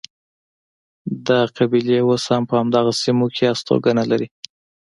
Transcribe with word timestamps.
دا 1.27 1.39
قبیلې 1.57 1.97
اوس 2.07 2.23
هم 2.31 2.43
په 2.49 2.55
همدغو 2.59 2.93
سیمو 3.01 3.25
کې 3.35 3.43
هستوګنه 3.51 4.03
لري. 4.11 4.27